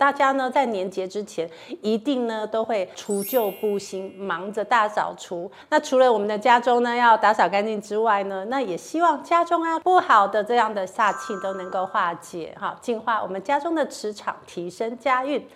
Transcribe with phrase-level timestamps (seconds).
[0.00, 1.46] 大家呢在年节之前
[1.82, 5.52] 一定呢都会除旧布新，忙着大扫除。
[5.68, 15.46] 那除了我们的家中呢要打扫干净之外呢，那也希望家中啊不好的这样的煞气都能够化解，哈，净化我们家中的磁场，提升家运。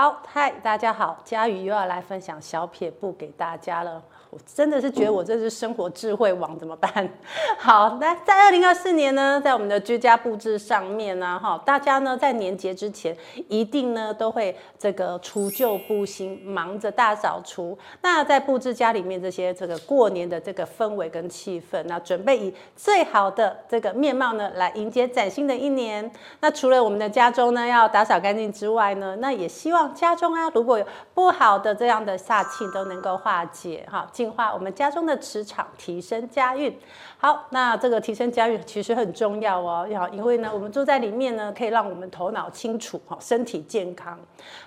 [0.00, 4.02] 好，嗨，大家好，佳宇又要来分享小撇步给大家了。
[4.30, 7.06] 我真的是觉得我这是生活智慧王，怎么办？
[7.58, 13.14] 好，那在二零二四年呢，在我们的居家布置上面呢，哈，大家呢在年节之前
[13.48, 17.76] 一定呢都会这个除旧布新，忙着大扫除。
[18.00, 26.10] 那在布置家里面这些这个过年的这个氛围跟气氛，那准备以最好的这个面貌呢来迎接崭新的一年。
[26.40, 34.06] 那除了我们的家中呢要打扫干净之外呢，那也希望家中啊如果有不好的这样的煞气都能够化解，哈。
[34.12, 36.76] 净化我们家中的磁场，提升家运。
[37.18, 44.18] 好，那这个提升家运其实很重要哦，要因为呢，我们住在里面呢，可以让我们头脑清楚，哈，身体健康。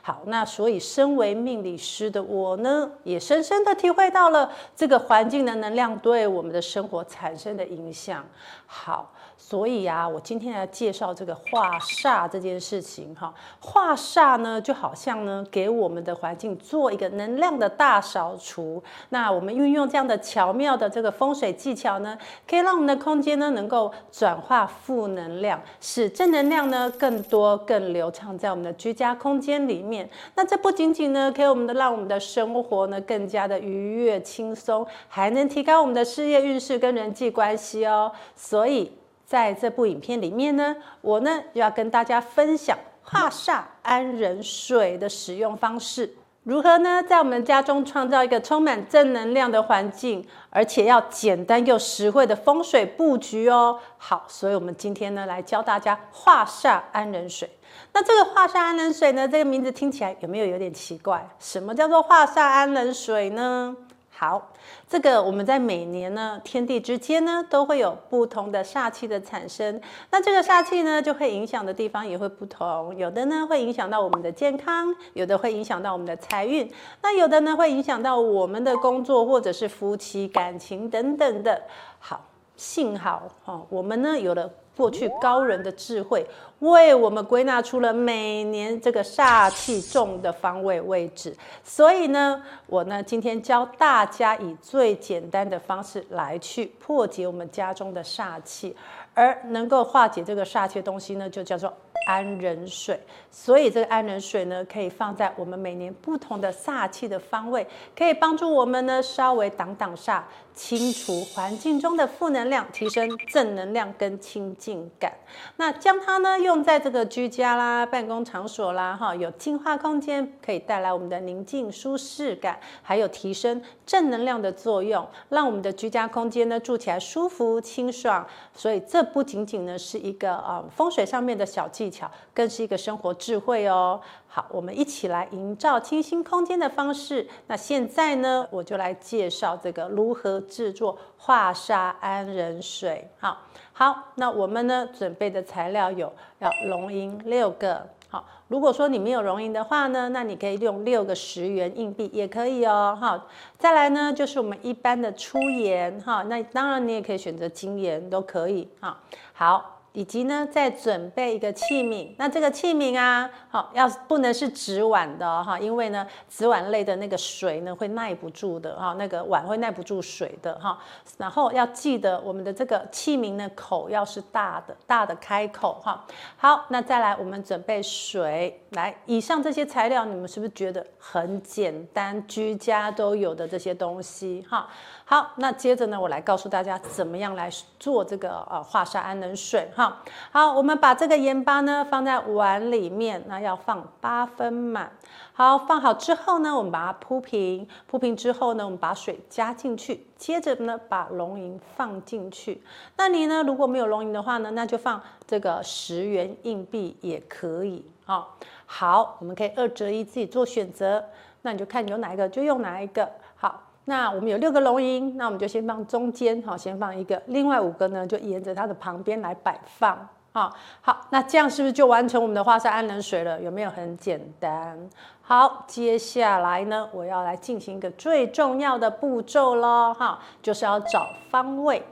[0.02, 8.23] 好，那所以身为命理师的我呢，也深深的体会到了这个环境的能量对我们的生活产生的影响。
[8.66, 9.11] 好。
[9.36, 13.33] 所以啊，我今天来介绍这个化煞这件事情哈。
[13.59, 18.83] 化煞呢，就好像呢，给我们的环境做一个能量的大扫除。
[19.09, 30.09] 那我们运用这样的巧妙的这个风水技巧呢，可以让我们的空间呢，能够转化负能量，使正能量呢更多、更流畅在我们的居家空间里面。
[30.36, 38.11] 那这不仅仅呢，可以我们的让我们的生活呢更加的愉悦轻松，还能提高我们的事业运势跟人际关系哦。
[38.36, 38.92] 所以。
[39.25, 53.80] 在这部影片里面呢，我呢要跟大家分享化煞安人水的使用方式，如何呢在我们家中创造一个充满正能量的环境，而且要简单又实惠的风水布局哦。
[53.98, 57.50] 好，所以我们今天呢来教大家化煞安人水。
[57.94, 61.27] 那这个化煞安人水呢，这个名字听起来有没有有点奇怪？
[61.39, 63.76] 什么叫做化煞安人水呢？
[64.23, 64.42] 好，
[64.88, 69.82] 这个我们在每年呢，天地之间呢，都会有不同的煞气的产生。
[70.11, 72.95] 那这个煞气呢，就会影响的地方也会不同。
[72.95, 76.66] 有的呢，会影响到我们的健康；有的会影响到我们的财运；
[77.02, 81.62] 那有的呢，会影响到我们的工作或者是夫妻感情等等的。
[82.00, 82.26] 好，
[82.56, 84.50] 幸好哦，我们呢有了。
[84.76, 86.26] 过去高人的智慧，
[86.60, 91.36] 为我们归纳出了每年这个煞气重的方位位置。
[91.64, 98.76] 所以呢，我呢今天教大家以最简单的方式来去破解我们家中的煞气，
[99.14, 101.72] 而能够化解这个煞气的东西呢，就叫做
[102.08, 102.99] 安人水。
[103.31, 107.65] 所以这个安人水呢，可以放在我们每年不同的煞气的方位，
[107.95, 110.21] 可以帮助我们呢稍微挡挡煞。
[110.55, 115.11] 清除环境中的负能量，提升正能量跟亲近感。
[115.55, 128.24] 那将它呢用在这个居家啦、办公场所啦，哈，有净化空间，可以带来我们的宁静舒适感，还有提升正能量的作用，让我们的居家空间呢住起来舒服清爽。
[128.53, 134.00] 所以这不仅仅呢是一个呃风水上面的小技技巧，更是一个生活智慧哦。
[134.27, 137.27] 好，我们一起来营造清新空间的方式。
[137.48, 143.06] 那现在呢，我就来介绍这个如何制作化煞安人水。
[143.19, 143.38] 好，
[143.74, 147.86] 好，那我们呢准备的材料有要龙银六个。
[148.07, 152.98] 好，如果说你没有龙银的话呢，那你可以用六个十元硬币也可以哦。
[153.00, 153.27] 好，
[153.57, 156.00] 再来呢就是我们一般的粗盐。
[156.00, 158.69] 哈，那当然你也可以选择精盐都可以。
[158.80, 158.98] 哈，
[159.33, 159.81] 好。
[159.94, 162.09] 以及呢，再准备一个器皿。
[162.18, 170.77] 那这个器皿啊，好，要不能是纸碗的哈，因为呢，纸碗类的那个水呢会耐不住的哈，那个碗会耐不住水的哈。
[171.18, 176.03] 然后要记得我们的这个器皿呢，口要是大的，大的开口哈。
[176.38, 178.59] 好，那再来我们准备水。
[178.71, 184.68] 来，以上这些材料你们是不是觉得很简单，居家都有的这些东西哈？
[185.06, 187.48] 好，那接着呢，我来告诉大家怎么样来
[187.80, 189.82] 做这个呃化沙安能水哈。
[190.31, 194.91] 好，我们把这个盐巴呢放在碗里面，那要放八分满。
[195.33, 202.62] 好，放好之后呢，我们把它铺平，铺平之后呢，我们把水加进去，接着呢把龙银放进去。
[202.97, 208.27] 那你呢如果没有龙银的话呢，那就放这个十元硬币也可以啊。
[208.65, 211.03] 好，我们可以二择一，自己做选择。
[211.41, 213.09] 那你就看有哪一个就用哪一个。
[213.35, 213.62] 好。
[213.85, 220.07] 那我们有六个龙吟，那我们就先放中间，好，先放一个，另外五个呢就沿着它的旁边来摆放。
[220.33, 220.51] 啊，
[220.81, 223.39] 好，那这样是不是就完成我们的花山安冷水了？
[223.39, 224.75] 有没有很简单？
[225.21, 231.85] 好，接下来呢，我要来进行一个最重要的步骤喽，哈，就是要找方位。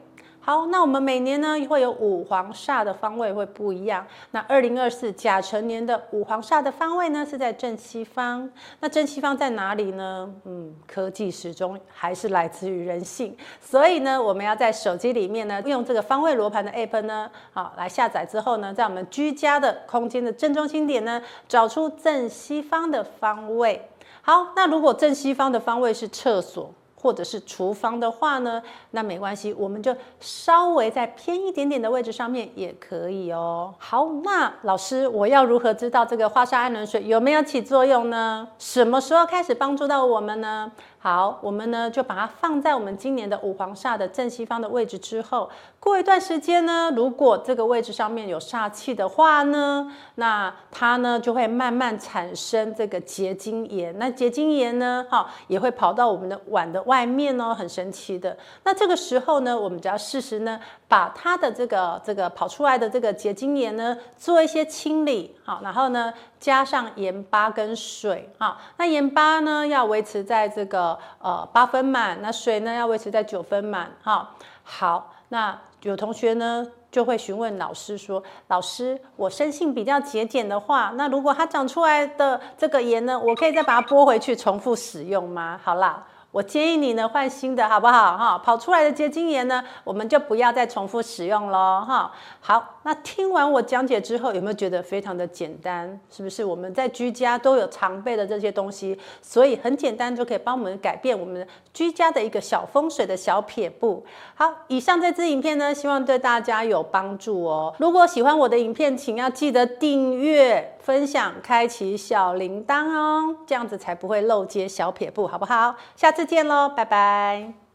[0.44, 4.04] 好，那我们每年呢会有五黄煞的方位会不一样。
[4.32, 8.50] 那二零二四甲辰年的五黄煞的方位呢是在正西方。
[8.80, 10.34] 那正西方在哪里呢？
[10.46, 23.88] 嗯，科技始终还是来自于人性，所以呢，我们要在手机里面呢用这个方位罗盘的 app 呢，好来下载之后呢，在我们居家的空间的正中心点呢找出正西方的方位。
[24.24, 28.62] 好，那如果正西方的方位是厕所，或者是厨房的话呢，
[28.92, 33.74] 那没关系，我们就稍微在偏一点点的位置上面也可以哦。
[33.80, 38.48] 好，那老师，我要如何知道这个花沙安冷水有没有起作用呢？
[38.60, 40.72] 什么时候开始帮助到我们呢？
[41.04, 45.50] 好，我们呢就把它放在我们今年的五黄煞的正西方的位置之后，
[45.80, 53.98] 过一段时间呢，如果这个位置上面有煞气的话呢，那它呢就会慢慢产生这个结晶盐。
[53.98, 58.38] 那结晶盐呢，哈，也会跑到我们的碗的外面哦，很神奇的。
[58.64, 71.00] 那这个时候呢，我们只要适时呢，把它的这个这个跑出来的这个结晶盐呢，做一些清理，好，然后呢加上盐巴跟水，哈，那盐巴呢要维持在这个。
[71.22, 74.32] 呃，八分满，那水呢要维持在九分满，哈，
[74.64, 85.60] 好，那有同学呢就会询问老师说，老师，我生性比较节俭的话，那如果它长出来的这个盐呢，我可以再把它拨回去重复使用吗？
[85.64, 86.04] 好啦。
[86.32, 88.38] 我建议你呢换新的好不好哈？
[88.38, 92.10] 跑出来的结晶盐呢，我们就不要再重复使用喽哈。
[92.40, 96.00] 好，那听完我讲解之后，有没有觉得非常的简单？
[96.10, 104.04] 是不是我们在居家都有常备的这些东西，所以很简单就可以帮我们改变我们居家的一个小风水的小撇步。
[104.34, 107.74] 好，以上这支影片呢，希望对大家有帮助哦。
[107.78, 110.78] 如果喜欢我的影片，请要记得订阅。
[110.82, 115.76] 分享，开启小铃铛哦，这样子才不会漏接小撇步，好不好？
[115.96, 117.71] 下次见喽，拜拜。